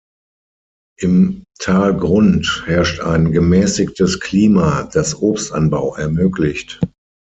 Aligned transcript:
Im 0.99 1.43
Talgrund 1.59 2.63
herrscht 2.65 3.01
ein 3.01 3.31
gemäßigtes 3.31 4.19
Klima, 4.19 4.89
das 4.91 5.21
Obstanbau 5.21 5.93
ermöglicht. 5.93 6.79